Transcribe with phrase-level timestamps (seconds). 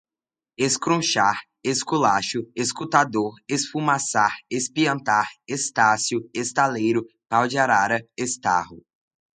[0.67, 8.79] escrunchar, esculacho, escutador, esfumaçar, espiantar, estácio, estaleiro, pau de arara, estarro